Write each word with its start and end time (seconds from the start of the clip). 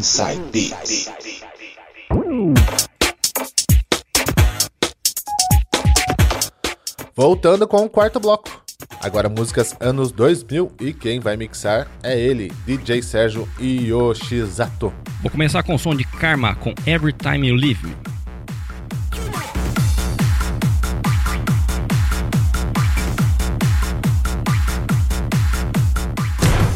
Inside 0.00 0.40
Beats. 0.50 1.10
Voltando 7.14 7.68
com 7.68 7.84
o 7.84 7.90
quarto 7.90 8.18
bloco. 8.18 8.48
Agora 8.98 9.28
músicas 9.28 9.76
anos 9.78 10.10
2000 10.10 10.72
e 10.80 10.94
quem 10.94 11.20
vai 11.20 11.36
mixar 11.36 11.86
é 12.02 12.18
ele, 12.18 12.50
DJ 12.64 13.02
Sérgio 13.02 13.46
Yoshizato. 13.60 14.90
Vou 15.20 15.30
começar 15.30 15.62
com 15.62 15.74
o 15.74 15.78
som 15.78 15.94
de 15.94 16.04
Karma 16.04 16.54
com 16.54 16.72
Every 16.86 17.12
Time 17.12 17.48
You 17.48 17.56
Leave 17.56 17.86
Me. 17.86 18.19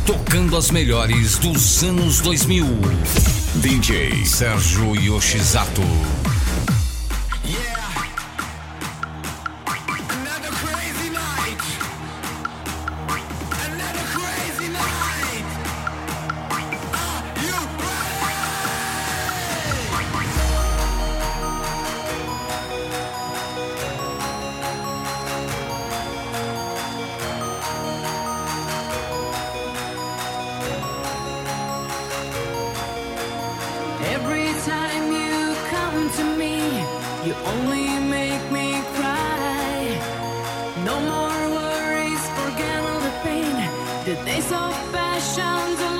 Tocando 0.06 0.58
as 0.58 0.70
melhores 0.70 1.38
dos 1.38 1.82
anos 1.82 2.20
2000. 2.20 2.66
DJ 3.54 4.26
Sérgio 4.26 4.94
Yoshizato. 4.94 5.80
time 34.66 35.12
you 35.12 35.54
come 35.68 36.10
to 36.10 36.24
me, 36.38 36.56
you 37.26 37.34
only 37.52 37.86
make 38.08 38.44
me 38.50 38.80
cry. 38.96 39.82
No 40.84 40.98
more 41.00 41.42
worries, 41.58 42.24
forget 42.38 42.78
all 42.88 43.00
the 43.00 43.14
pain. 43.24 43.56
The 44.06 44.14
days 44.24 44.50
of 44.52 44.72
passion's 44.92 45.93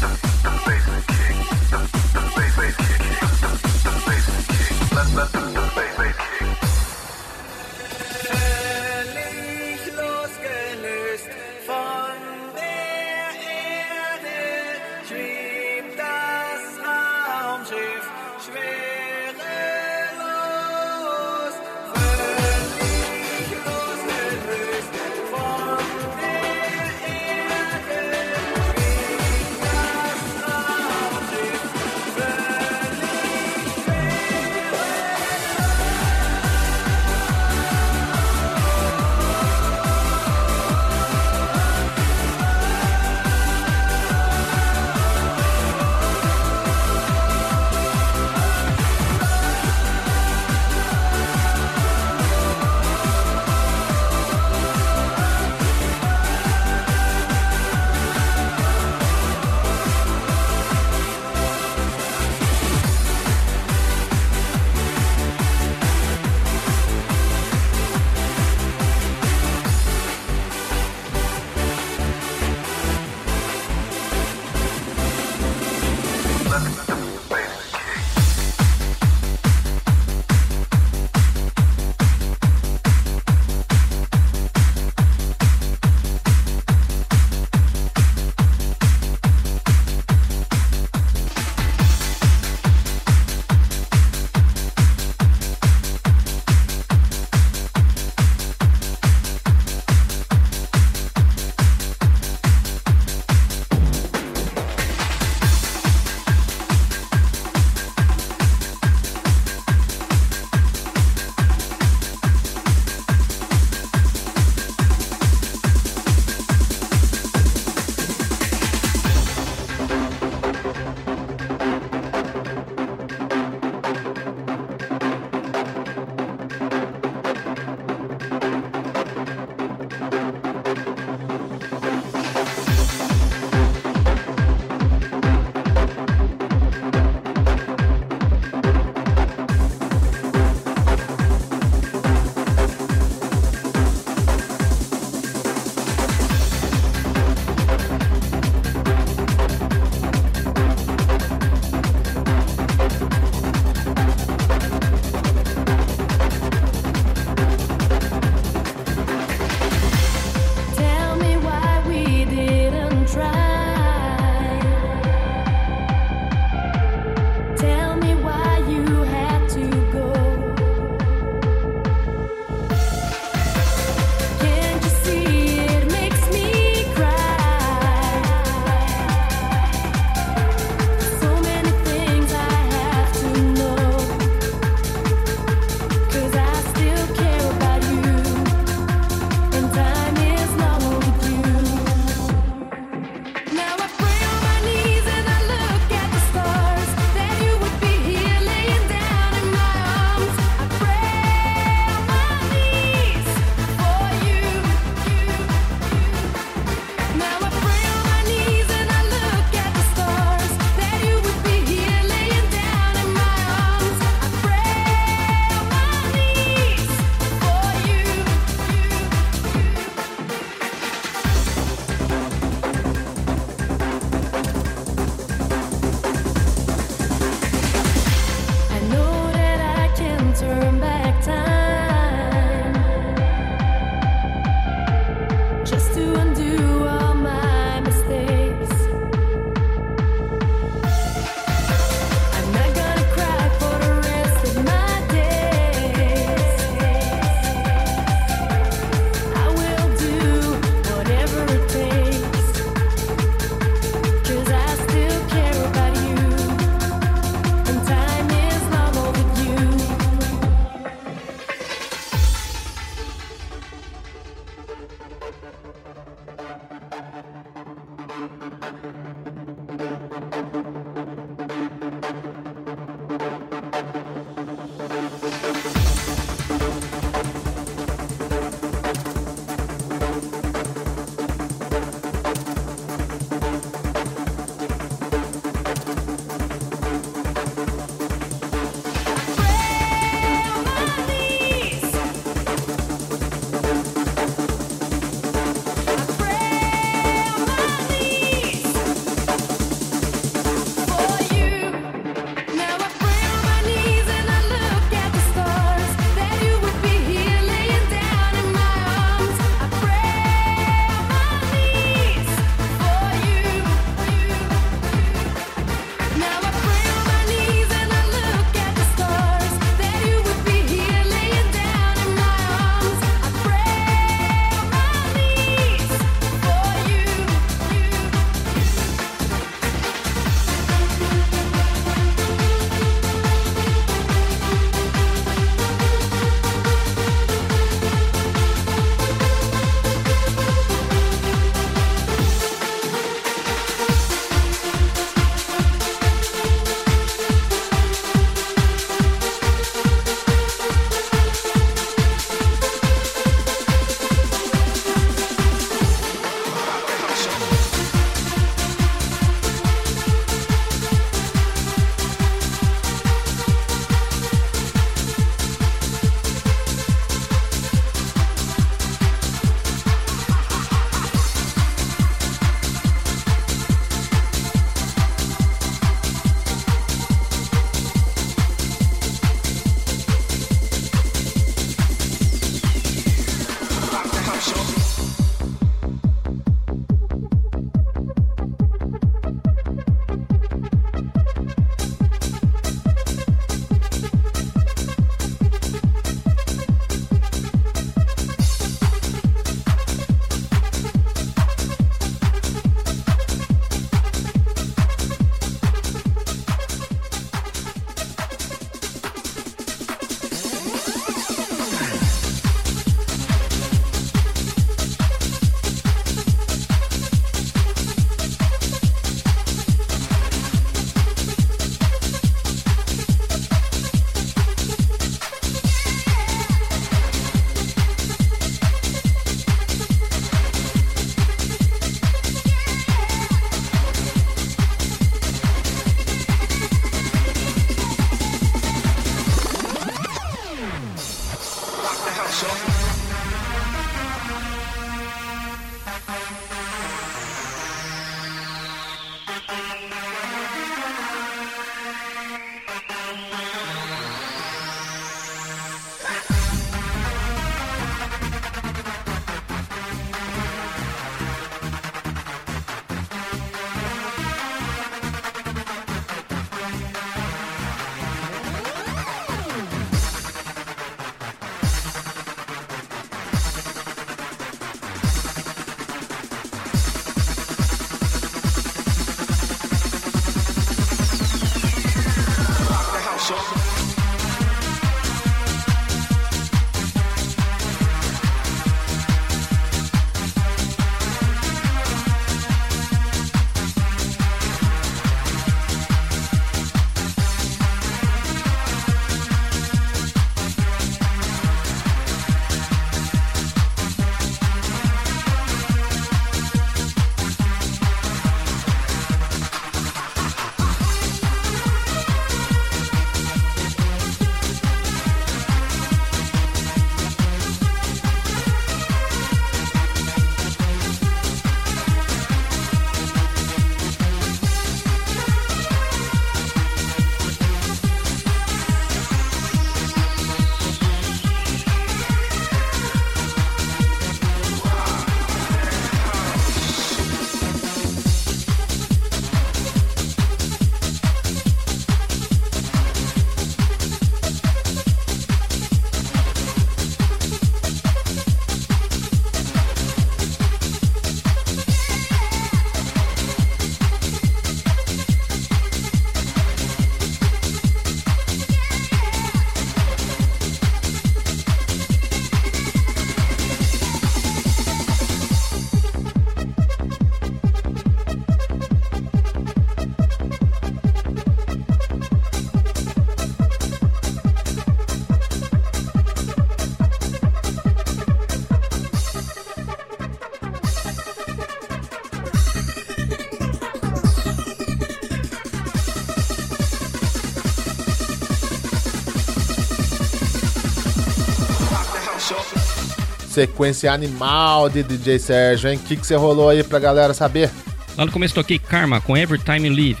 Sequência 593.30 593.92
animal 593.92 594.68
de 594.68 594.82
DJ 594.82 595.20
Sérgio, 595.20 595.70
hein? 595.70 595.76
O 595.76 595.86
que, 595.86 595.96
que 595.96 596.04
você 596.04 596.16
rolou 596.16 596.48
aí 596.48 596.64
pra 596.64 596.80
galera 596.80 597.14
saber? 597.14 597.48
Lá 597.96 598.04
no 598.04 598.10
começo 598.10 598.34
toquei 598.34 598.58
Karma 598.58 599.00
com 599.00 599.16
Every 599.16 599.40
Time 599.40 599.68
You 599.68 599.74
Live, 599.74 600.00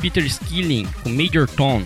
Peter 0.00 0.24
Skilling 0.24 0.88
com 1.02 1.10
Major 1.10 1.46
Tom, 1.46 1.82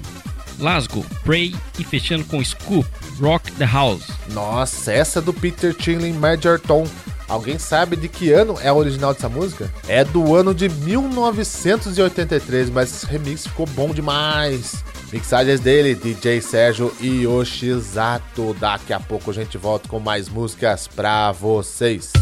Lasgo, 0.61 1.05
Pray 1.25 1.53
e 1.81 1.85
fechando 1.85 2.25
com 2.25 2.43
Scoop, 2.45 2.89
Rock 3.21 3.51
the 3.53 3.67
House. 3.67 4.07
Nossa, 4.33 4.93
essa 4.93 5.21
do 5.21 5.33
Peter 5.33 5.75
Chilling 5.77 6.13
Major 6.13 6.61
Tom. 6.61 6.87
Alguém 7.29 7.59
sabe 7.59 7.97
de 7.97 8.09
que 8.09 8.33
ano 8.33 8.57
é 8.63 8.73
o 8.73 8.77
original 8.77 9.13
dessa 9.13 9.29
música? 9.29 9.71
É 9.87 10.03
do 10.03 10.35
ano 10.35 10.55
de 10.55 10.69
1983, 10.69 12.71
mas 12.71 12.91
esse 12.91 13.07
remix 13.07 13.47
ficou 13.47 13.67
bom 13.67 13.93
demais. 13.93 14.83
Mixagens 15.13 15.61
dele, 15.61 15.95
DJ 15.95 16.41
Sérgio 16.41 16.95
e 17.01 17.23
Yoshizato. 17.23 18.55
Daqui 18.55 18.93
a 18.93 19.01
pouco 19.01 19.31
a 19.31 19.35
gente 19.35 19.57
volta 19.57 19.89
com 19.89 19.99
mais 19.99 20.29
músicas 20.29 20.87
pra 20.87 21.33
vocês. 21.33 22.13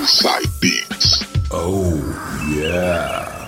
Inside 0.00 0.50
Beats. 0.60 1.20
Oh, 1.52 1.94
yeah. 2.52 3.39